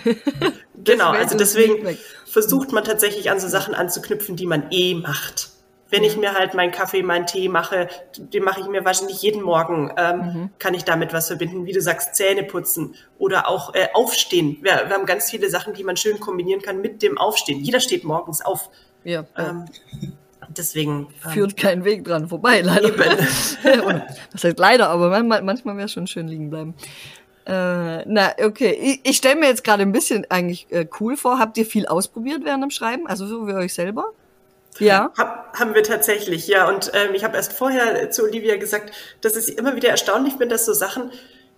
[0.76, 1.84] Genau, also deswegen
[2.30, 5.50] versucht man tatsächlich an so Sachen anzuknüpfen, die man eh macht.
[5.90, 7.88] Wenn ich mir halt meinen Kaffee, meinen Tee mache,
[8.18, 10.50] den mache ich mir wahrscheinlich jeden Morgen, ähm, mhm.
[10.58, 11.64] kann ich damit was verbinden.
[11.64, 14.58] Wie du sagst, Zähne putzen oder auch äh, aufstehen.
[14.60, 17.60] Wir, wir haben ganz viele Sachen, die man schön kombinieren kann mit dem Aufstehen.
[17.60, 18.68] Jeder steht morgens auf.
[19.02, 19.24] Ja.
[19.38, 19.64] Ähm,
[20.48, 22.90] deswegen ähm, führt kein Weg dran vorbei, leider.
[24.32, 26.74] das heißt leider, aber manchmal, manchmal wäre es schon schön liegen bleiben.
[27.48, 28.78] Äh, na, okay.
[28.78, 31.38] Ich, ich stelle mir jetzt gerade ein bisschen eigentlich äh, cool vor.
[31.38, 33.06] Habt ihr viel ausprobiert während dem Schreiben?
[33.06, 34.12] Also so wie euch selber?
[34.78, 35.12] Ja.
[35.16, 36.68] Hab, haben wir tatsächlich, ja.
[36.68, 40.50] Und ähm, ich habe erst vorher zu Olivia gesagt, dass ich immer wieder erstaunlich bin,
[40.50, 41.10] dass so Sachen,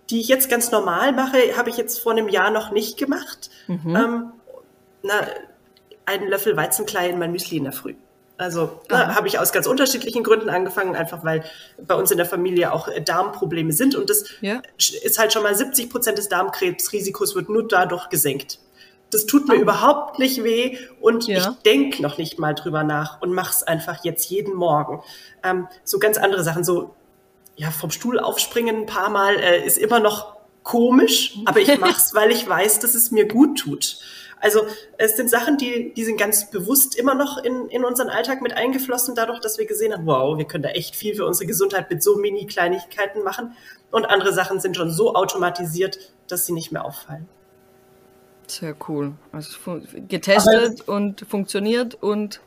[0.09, 3.49] die ich jetzt ganz normal mache, habe ich jetzt vor einem Jahr noch nicht gemacht.
[3.67, 3.95] Mhm.
[3.95, 4.31] Ähm,
[5.03, 5.27] na,
[6.05, 7.95] einen Löffel Weizenklei in mein Müsli in der Früh.
[8.37, 11.43] Also da habe ich aus ganz unterschiedlichen Gründen angefangen, einfach weil
[11.85, 14.61] bei uns in der Familie auch äh, Darmprobleme sind und das ja.
[14.77, 18.59] ist halt schon mal 70 Prozent des Darmkrebsrisikos wird nur dadurch gesenkt.
[19.11, 19.61] Das tut mir oh.
[19.61, 21.37] überhaupt nicht weh und ja.
[21.37, 25.03] ich denke noch nicht mal drüber nach und mache es einfach jetzt jeden Morgen.
[25.43, 26.95] Ähm, so ganz andere Sachen, so
[27.57, 31.97] ja vom Stuhl aufspringen ein paar Mal äh, ist immer noch komisch, aber ich mache
[31.97, 33.99] es, weil ich weiß, dass es mir gut tut.
[34.41, 34.65] Also
[34.97, 38.53] es sind Sachen, die, die sind ganz bewusst immer noch in, in unseren Alltag mit
[38.53, 41.89] eingeflossen, dadurch, dass wir gesehen haben, wow, wir können da echt viel für unsere Gesundheit
[41.91, 43.55] mit so Mini-Kleinigkeiten machen.
[43.91, 47.29] Und andere Sachen sind schon so automatisiert, dass sie nicht mehr auffallen.
[48.47, 49.13] Sehr cool.
[49.31, 52.41] Also getestet Aber und funktioniert und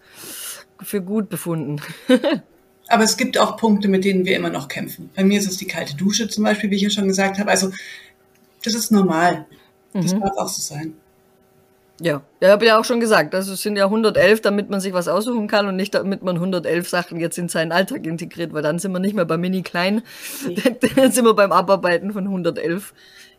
[0.83, 1.81] für gut befunden.
[2.89, 5.11] Aber es gibt auch Punkte, mit denen wir immer noch kämpfen.
[5.15, 7.51] Bei mir ist es die kalte Dusche zum Beispiel, wie ich ja schon gesagt habe.
[7.51, 7.71] Also
[8.65, 9.47] das ist normal.
[9.93, 10.21] Das mhm.
[10.21, 10.95] darf auch so sein.
[12.01, 14.93] Ja, ich habe ja auch schon gesagt, also es sind ja 111, damit man sich
[14.93, 18.63] was aussuchen kann und nicht damit man 111 Sachen jetzt in seinen Alltag integriert, weil
[18.63, 20.03] dann sind wir nicht mehr bei Mini Klein,
[20.45, 20.57] nee.
[20.97, 22.93] dann sind wir beim Abarbeiten von 111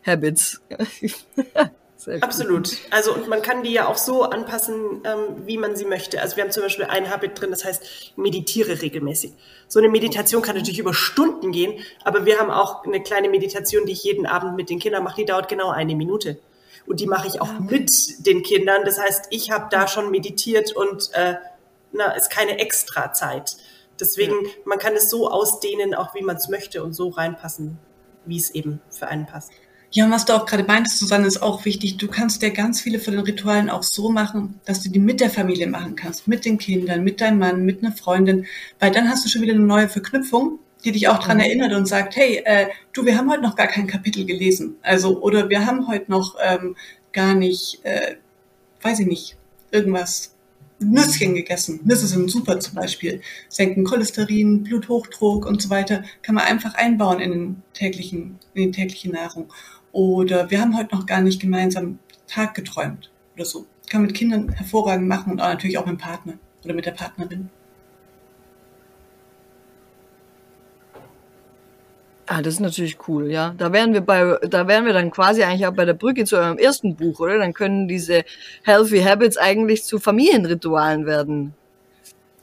[0.06, 0.62] Habits.
[2.20, 2.76] Absolut.
[2.90, 6.22] Also und man kann die ja auch so anpassen, ähm, wie man sie möchte.
[6.22, 9.32] Also wir haben zum Beispiel ein Habit drin, das heißt meditiere regelmäßig.
[9.66, 13.86] So eine Meditation kann natürlich über Stunden gehen, aber wir haben auch eine kleine Meditation,
[13.86, 16.38] die ich jeden Abend mit den Kindern mache, die dauert genau eine Minute
[16.86, 17.78] und die mache ich auch okay.
[17.78, 18.82] mit den Kindern.
[18.84, 21.34] Das heißt, ich habe da schon meditiert und äh,
[21.92, 23.56] na, ist keine Extrazeit.
[23.98, 24.50] Deswegen, ja.
[24.64, 27.78] man kann es so ausdehnen, auch wie man es möchte und so reinpassen,
[28.24, 29.52] wie es eben für einen passt.
[29.92, 31.96] Ja, und was du auch gerade meintest, Susanne, ist auch wichtig.
[31.96, 35.20] Du kannst ja ganz viele von den Ritualen auch so machen, dass du die mit
[35.20, 38.46] der Familie machen kannst, mit den Kindern, mit deinem Mann, mit einer Freundin,
[38.78, 41.42] weil dann hast du schon wieder eine neue Verknüpfung die dich auch dran mhm.
[41.42, 44.76] erinnert und sagt, hey, äh, du, wir haben heute noch gar kein Kapitel gelesen.
[44.82, 46.76] Also, oder wir haben heute noch ähm,
[47.12, 48.16] gar nicht, äh,
[48.82, 49.36] weiß ich nicht,
[49.72, 50.34] irgendwas
[50.78, 51.80] Nüsschen gegessen.
[51.84, 53.20] Nüsse sind super zum Beispiel.
[53.48, 56.04] Senken Cholesterin, Bluthochdruck und so weiter.
[56.22, 59.52] Kann man einfach einbauen in den täglichen, in die tägliche Nahrung.
[59.90, 63.66] Oder wir haben heute noch gar nicht gemeinsam Tag geträumt oder so.
[63.88, 66.86] Kann man mit Kindern hervorragend machen und auch natürlich auch mit dem Partner oder mit
[66.86, 67.50] der Partnerin.
[72.28, 73.54] Ah, das ist natürlich cool, ja.
[73.56, 76.36] Da wären wir bei, da wären wir dann quasi eigentlich auch bei der Brücke zu
[76.36, 77.38] eurem ersten Buch, oder?
[77.38, 78.24] Dann können diese
[78.64, 81.54] Healthy Habits eigentlich zu Familienritualen werden.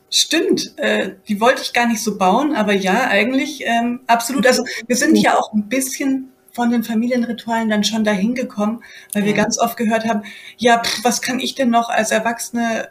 [0.10, 4.48] Stimmt, äh, die wollte ich gar nicht so bauen, aber ja, eigentlich ähm, absolut.
[4.48, 9.26] Also wir sind ja auch ein bisschen von den Familienritualen dann schon dahin gekommen, weil
[9.26, 10.22] wir ganz oft gehört haben,
[10.56, 12.88] ja, pff, was kann ich denn noch als Erwachsene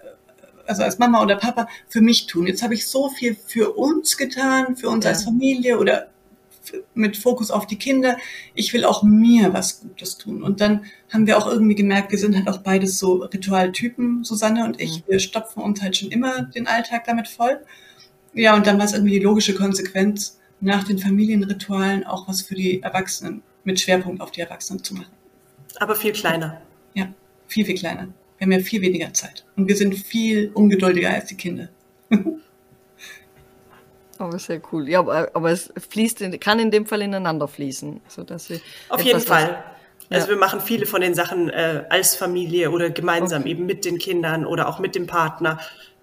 [0.66, 2.46] also als Mama oder Papa für mich tun.
[2.46, 5.10] Jetzt habe ich so viel für uns getan, für uns ja.
[5.10, 6.11] als Familie oder
[6.94, 8.16] mit Fokus auf die Kinder.
[8.54, 10.42] Ich will auch mir was Gutes tun.
[10.42, 14.64] Und dann haben wir auch irgendwie gemerkt, wir sind halt auch beides so Ritualtypen, Susanne
[14.64, 14.98] und ich.
[14.98, 15.02] Mhm.
[15.08, 17.60] Wir stopfen uns halt schon immer den Alltag damit voll.
[18.34, 22.54] ja, und dann war es irgendwie die logische Konsequenz, nach den Familienritualen auch was für
[22.54, 25.12] die Erwachsenen mit Schwerpunkt auf die Erwachsenen zu machen.
[25.80, 26.62] Aber viel kleiner.
[26.94, 27.12] Ja,
[27.48, 28.08] viel, viel kleiner.
[28.38, 29.44] Wir haben ja viel weniger Zeit.
[29.56, 31.68] Und wir sind viel ungeduldiger als die Kinder.
[34.22, 34.88] Aber sehr cool.
[34.88, 38.00] Ja, aber, aber es fließt, in, kann in dem Fall ineinander fließen.
[38.08, 39.62] Sodass sie Auf jeden Fall.
[40.10, 43.50] Also wir machen viele von den Sachen äh, als Familie oder gemeinsam, okay.
[43.50, 45.58] eben mit den Kindern oder auch mit dem Partner.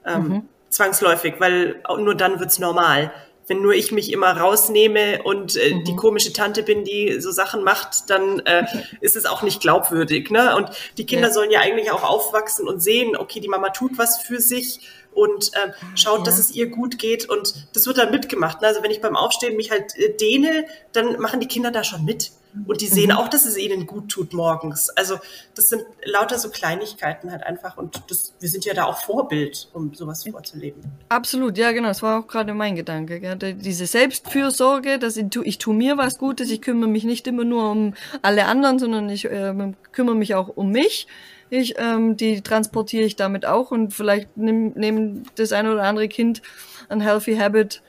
[0.06, 0.50] Ähm, mhm.
[0.70, 3.12] Zwangsläufig, weil nur dann wird's normal
[3.50, 5.84] wenn nur ich mich immer rausnehme und äh, mhm.
[5.84, 8.64] die komische Tante bin, die so Sachen macht, dann äh,
[9.02, 10.30] ist es auch nicht glaubwürdig.
[10.30, 10.56] Ne?
[10.56, 11.34] Und die Kinder ja.
[11.34, 15.52] sollen ja eigentlich auch aufwachsen und sehen, okay, die Mama tut was für sich und
[15.56, 16.24] äh, schaut, ja.
[16.26, 18.62] dass es ihr gut geht und das wird dann mitgemacht.
[18.62, 18.68] Ne?
[18.68, 22.06] Also wenn ich beim Aufstehen mich halt äh, dehne, dann machen die Kinder da schon
[22.06, 22.32] mit.
[22.66, 23.18] Und die sehen mhm.
[23.18, 24.90] auch, dass es ihnen gut tut morgens.
[24.90, 25.20] Also
[25.56, 27.78] das sind lauter so Kleinigkeiten halt einfach.
[27.78, 30.82] Und das, wir sind ja da auch Vorbild, um sowas vorzuleben.
[31.10, 31.90] Absolut, ja genau.
[31.90, 33.20] Das war auch gerade mein Gedanke.
[33.20, 33.38] Gell?
[33.38, 36.50] Diese Selbstfürsorge, dass ich, ich tue mir was Gutes.
[36.50, 39.54] Ich kümmere mich nicht immer nur um alle anderen, sondern ich äh,
[39.92, 41.08] kümmere mich auch um mich.
[41.52, 46.08] Ich, ähm, die transportiere ich damit auch und vielleicht nimmt nehm das eine oder andere
[46.08, 46.44] Kind
[46.90, 47.82] ein Healthy Habit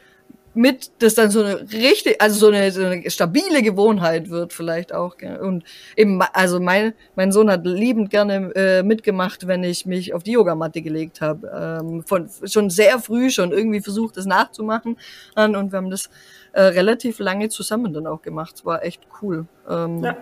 [0.54, 4.92] mit, dass dann so eine richtig, also so eine, so eine stabile Gewohnheit wird vielleicht
[4.92, 5.16] auch.
[5.40, 5.64] Und
[5.96, 10.32] eben, also mein, mein Sohn hat liebend gerne äh, mitgemacht, wenn ich mich auf die
[10.32, 11.78] Yogamatte gelegt habe.
[11.82, 14.96] Ähm, von schon sehr früh schon irgendwie versucht, das nachzumachen.
[15.36, 16.10] Und wir haben das
[16.52, 18.56] äh, relativ lange zusammen dann auch gemacht.
[18.56, 19.46] Es war echt cool.
[19.68, 20.16] Ähm, ja.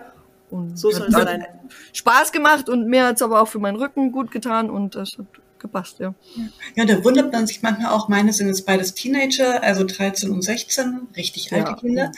[0.51, 1.45] Und so soll es sein.
[1.93, 5.11] Spaß gemacht und mir hat es aber auch für meinen Rücken gut getan und das
[5.17, 5.27] hat
[5.59, 6.13] gepasst, ja.
[6.75, 10.41] Ja, da wundert man sich manchmal auch, meine sind jetzt beides Teenager, also 13 und
[10.41, 11.75] 16, richtig alte ja.
[11.75, 12.11] Kinder.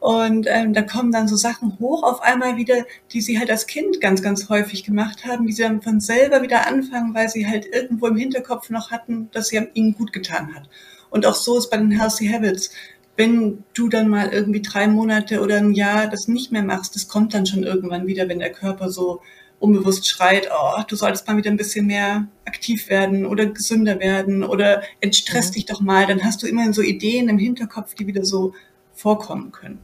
[0.00, 3.66] Und ähm, da kommen dann so Sachen hoch auf einmal wieder, die sie halt als
[3.66, 7.46] Kind ganz, ganz häufig gemacht haben, die sie dann von selber wieder anfangen, weil sie
[7.46, 10.68] halt irgendwo im Hinterkopf noch hatten, dass sie ihnen gut getan hat.
[11.10, 12.70] Und auch so ist bei den Healthy Habits.
[13.16, 17.08] Wenn du dann mal irgendwie drei Monate oder ein Jahr das nicht mehr machst, das
[17.08, 19.22] kommt dann schon irgendwann wieder, wenn der Körper so
[19.58, 24.44] unbewusst schreit, oh, du solltest mal wieder ein bisschen mehr aktiv werden oder gesünder werden
[24.44, 25.52] oder entstress mhm.
[25.54, 28.54] dich doch mal, dann hast du immerhin so Ideen im Hinterkopf, die wieder so
[28.94, 29.78] vorkommen können.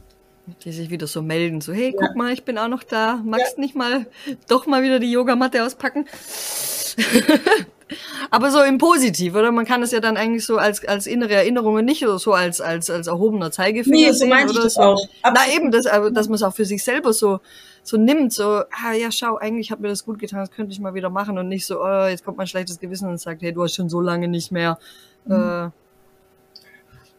[0.63, 2.07] Die sich wieder so melden, so, hey, ja.
[2.07, 3.61] guck mal, ich bin auch noch da, magst ja.
[3.61, 4.07] nicht mal
[4.49, 6.05] doch mal wieder die Yogamatte auspacken?
[8.31, 9.51] Aber so im Positiv, oder?
[9.51, 12.59] Man kann es ja dann eigentlich so als, als innere Erinnerungen nicht oder so als,
[12.61, 14.25] als, als erhobener Zeigefinger nee, so.
[14.25, 14.81] Oder ich das so.
[14.81, 15.07] auch.
[15.23, 17.39] Na eben, das, dass man es auch für sich selber so,
[17.83, 20.79] so nimmt, so, ah ja, schau, eigentlich hat mir das gut getan, das könnte ich
[20.79, 23.51] mal wieder machen und nicht so, oh, jetzt kommt mein schlechtes Gewissen und sagt, hey,
[23.53, 24.79] du hast schon so lange nicht mehr
[25.25, 25.71] mhm.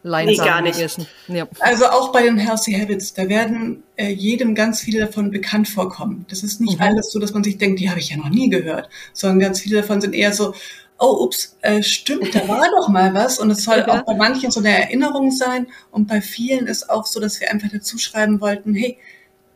[0.05, 0.77] äh, nee, gar nicht.
[0.77, 1.07] gegessen.
[1.29, 1.47] Ja.
[1.61, 6.25] Also auch bei den Healthy Habits, da werden äh, jedem ganz viele davon bekannt vorkommen.
[6.31, 6.87] Das ist nicht mhm.
[6.87, 9.61] alles so, dass man sich denkt, die habe ich ja noch nie gehört, sondern ganz
[9.61, 10.55] viele davon sind eher so,
[10.99, 13.39] oh, ups, äh, stimmt, da war doch mal was.
[13.39, 13.89] Und es soll ja.
[13.89, 15.67] auch bei manchen so eine Erinnerung sein.
[15.91, 18.99] Und bei vielen ist auch so, dass wir einfach dazu schreiben wollten, hey,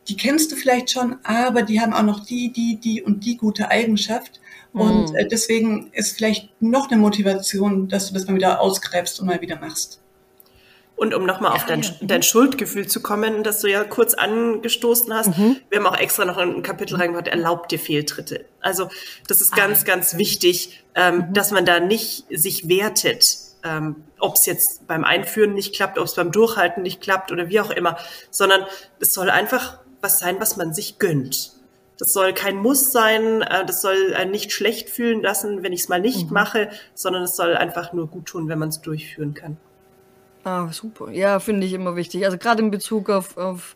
[0.09, 3.37] die kennst du vielleicht schon, aber die haben auch noch die, die, die und die
[3.37, 4.41] gute Eigenschaft.
[4.73, 5.15] Und mhm.
[5.15, 9.41] äh, deswegen ist vielleicht noch eine Motivation, dass du das mal wieder ausgräbst und mal
[9.41, 10.01] wieder machst.
[10.95, 15.37] Und um nochmal auf dein, dein Schuldgefühl zu kommen, das du ja kurz angestoßen hast,
[15.37, 15.55] mhm.
[15.69, 18.45] wir haben auch extra noch ein Kapitel reingemacht, erlaubt dir Fehltritte.
[18.59, 18.89] Also
[19.27, 19.85] das ist ganz, ah.
[19.85, 21.33] ganz wichtig, ähm, mhm.
[21.33, 26.05] dass man da nicht sich wertet, ähm, ob es jetzt beim Einführen nicht klappt, ob
[26.05, 27.97] es beim Durchhalten nicht klappt oder wie auch immer,
[28.29, 28.65] sondern
[28.99, 31.53] es soll einfach was sein, was man sich gönnt.
[31.97, 35.89] Das soll kein Muss sein, äh, das soll nicht schlecht fühlen lassen, wenn ich es
[35.89, 36.33] mal nicht mhm.
[36.33, 39.57] mache, sondern es soll einfach nur gut tun, wenn man es durchführen kann.
[40.43, 41.11] Ah, super.
[41.11, 42.25] Ja, finde ich immer wichtig.
[42.25, 43.75] Also gerade in Bezug auf, auf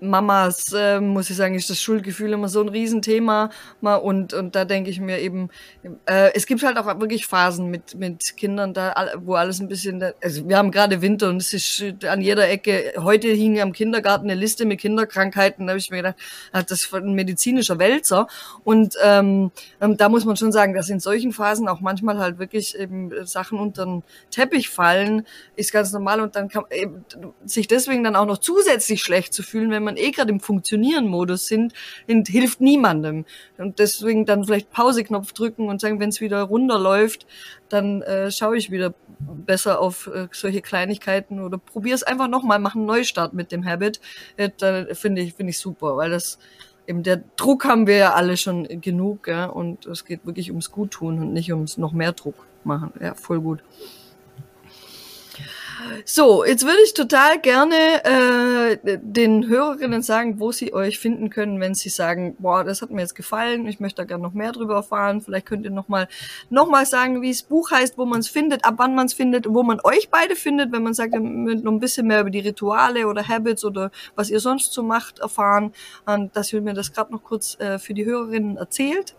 [0.00, 3.50] Mamas, äh, muss ich sagen, ist das Schuldgefühl immer so ein Riesenthema.
[3.80, 5.50] Und, und da denke ich mir eben,
[6.06, 10.02] äh, es gibt halt auch wirklich Phasen mit, mit Kindern, da, wo alles ein bisschen,
[10.22, 14.30] also wir haben gerade Winter und es ist an jeder Ecke, heute hing am Kindergarten
[14.30, 16.16] eine Liste mit Kinderkrankheiten, da habe ich mir gedacht,
[16.52, 18.26] ah, das ist ein medizinischer Wälzer.
[18.64, 22.38] Und ähm, ähm, da muss man schon sagen, dass in solchen Phasen auch manchmal halt
[22.38, 27.04] wirklich eben Sachen unter den Teppich fallen, ist ganz normal und dann kann eben,
[27.46, 31.46] sich deswegen dann auch noch zusätzlich schlecht zu fühlen, wenn man eh gerade im Funktionieren-Modus
[31.46, 31.72] sind,
[32.06, 33.24] hilft niemandem.
[33.56, 37.26] Und deswegen dann vielleicht Pauseknopf drücken und sagen, wenn es wieder runterläuft,
[37.68, 42.58] dann äh, schaue ich wieder besser auf äh, solche Kleinigkeiten oder probiere es einfach nochmal,
[42.58, 44.00] mache einen Neustart mit dem Habit.
[44.36, 46.38] Äh, da finde ich, finde ich super, weil das
[46.86, 50.70] eben der Druck haben wir ja alle schon genug, ja, und es geht wirklich ums
[50.70, 52.92] Guttun und nicht ums noch mehr Druck machen.
[53.00, 53.62] Ja, voll gut.
[56.04, 61.60] So, jetzt würde ich total gerne äh, den Hörerinnen sagen, wo sie euch finden können,
[61.60, 64.52] wenn sie sagen, boah, das hat mir jetzt gefallen, ich möchte da gerne noch mehr
[64.52, 65.20] drüber erfahren.
[65.20, 66.08] Vielleicht könnt ihr nochmal
[66.50, 69.14] noch mal sagen, wie das Buch heißt, wo man es findet, ab wann man es
[69.14, 72.20] findet, wo man euch beide findet, wenn man sagt, ihr möchtet noch ein bisschen mehr
[72.20, 75.72] über die Rituale oder Habits oder was ihr sonst so macht erfahren,
[76.06, 79.14] und dass ihr mir das gerade noch kurz äh, für die Hörerinnen erzählt.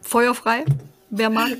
[0.00, 0.64] Feuerfrei,
[1.10, 1.56] wer mag.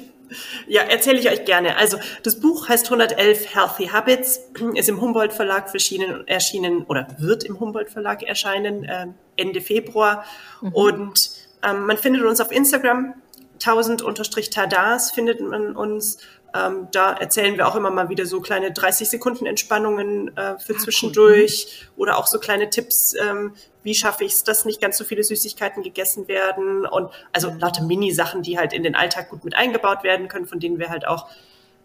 [0.66, 1.76] Ja, erzähle ich euch gerne.
[1.76, 4.40] Also das Buch heißt 111 Healthy Habits,
[4.74, 9.06] ist im Humboldt Verlag erschienen, erschienen oder wird im Humboldt Verlag erscheinen äh,
[9.36, 10.24] Ende Februar.
[10.60, 10.72] Mhm.
[10.72, 11.30] Und
[11.62, 13.14] ähm, man findet uns auf Instagram,
[13.60, 16.18] 1000-Tadas findet man uns.
[16.54, 20.74] Ähm, da erzählen wir auch immer mal wieder so kleine 30 Sekunden Entspannungen äh, für
[20.74, 22.02] ja, zwischendurch cool.
[22.02, 25.24] oder auch so kleine Tipps, ähm, wie schaffe ich es, dass nicht ganz so viele
[25.24, 30.04] Süßigkeiten gegessen werden und also lauter Mini-Sachen, die halt in den Alltag gut mit eingebaut
[30.04, 31.28] werden können, von denen wir halt auch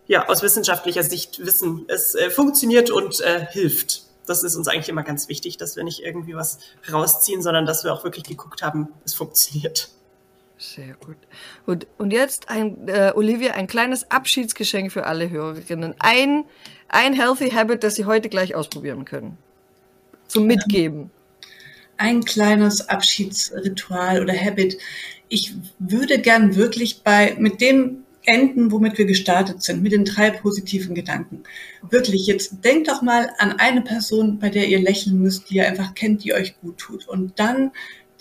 [0.05, 4.03] ja aus wissenschaftlicher Sicht wissen, es äh, funktioniert und äh, hilft.
[4.27, 6.59] Das ist uns eigentlich immer ganz wichtig, dass wir nicht irgendwie was
[6.91, 9.89] rausziehen, sondern dass wir auch wirklich geguckt haben, es funktioniert.
[10.59, 11.15] Sehr gut.
[11.65, 15.95] Und, und jetzt, ein, äh, Olivia, ein kleines Abschiedsgeschenk für alle Hörerinnen.
[15.99, 16.43] Ein,
[16.89, 19.37] ein Healthy Habit, das Sie heute gleich ausprobieren können.
[20.27, 21.11] Zum Mitgeben.
[21.95, 24.77] Ein kleines Abschiedsritual oder Habit.
[25.29, 30.29] Ich würde gern wirklich bei, mit dem enden, womit wir gestartet sind, mit den drei
[30.29, 31.43] positiven Gedanken.
[31.89, 35.67] Wirklich, jetzt denkt doch mal an eine Person, bei der ihr lächeln müsst, die ihr
[35.67, 37.07] einfach kennt, die euch gut tut.
[37.07, 37.71] Und dann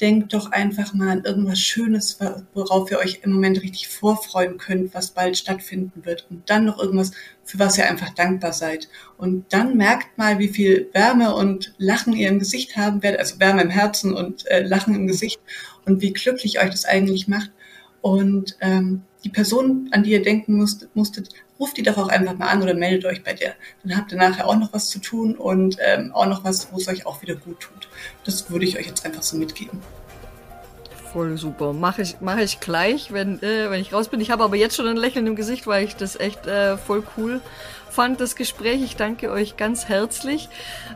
[0.01, 2.19] denkt doch einfach mal an irgendwas Schönes,
[2.55, 6.27] worauf ihr euch im Moment richtig vorfreuen könnt, was bald stattfinden wird.
[6.31, 7.13] Und dann noch irgendwas,
[7.45, 8.89] für was ihr einfach dankbar seid.
[9.17, 13.41] Und dann merkt mal, wie viel Wärme und Lachen ihr im Gesicht haben werdet, also
[13.41, 15.41] Wärme im Herzen und äh, Lachen im Gesicht
[15.85, 17.51] und wie glücklich euch das eigentlich macht.
[18.01, 22.37] Und ähm, die Person, an die ihr denken musst, musstet, ruft die doch auch einfach
[22.37, 23.55] mal an oder meldet euch bei der.
[23.83, 26.77] Dann habt ihr nachher auch noch was zu tun und ähm, auch noch was, wo
[26.77, 27.89] es euch auch wieder gut tut.
[28.25, 29.81] Das würde ich euch jetzt einfach so mitgeben.
[31.13, 31.73] Voll super.
[31.73, 34.21] Mache ich, mach ich gleich, wenn, äh, wenn ich raus bin.
[34.21, 37.03] Ich habe aber jetzt schon ein Lächeln im Gesicht, weil ich das echt äh, voll
[37.17, 37.41] cool
[37.99, 38.81] fand, das Gespräch.
[38.85, 40.49] Ich danke euch ganz herzlich.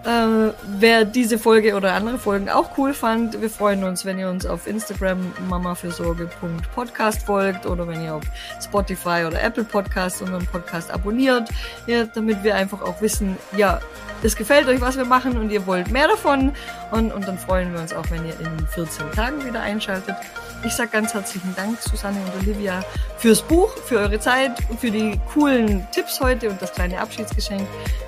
[0.05, 4.31] Äh, wer diese Folge oder andere Folgen auch cool fand, wir freuen uns, wenn ihr
[4.31, 8.23] uns auf Instagram mamafürsorge.podcast folgt oder wenn ihr auf
[8.63, 11.49] Spotify oder Apple Podcasts unseren Podcast abonniert,
[11.89, 13.81] ja, damit wir einfach auch wissen, ja,
[14.23, 16.53] es gefällt euch, was wir machen und ihr wollt mehr davon.
[16.93, 20.15] Und, und dann freuen wir uns auch, wenn ihr in 14 Tagen wieder einschaltet.
[20.65, 22.85] Ich sage ganz herzlichen Dank, Susanne und Olivia,
[23.19, 27.67] fürs Buch, für eure Zeit und für die coolen Tipps heute und das kleine Abschiedsgeschenk.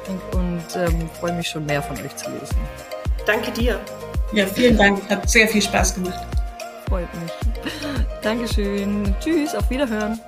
[0.09, 2.57] Und, und ähm, freue mich schon mehr von euch zu lesen.
[3.27, 3.81] Danke dir.
[4.33, 5.09] Ja, vielen Dank.
[5.11, 6.27] Hat sehr viel Spaß gemacht.
[6.89, 7.33] Freut mich.
[8.23, 9.15] Dankeschön.
[9.21, 10.21] Tschüss, auf Wiederhören.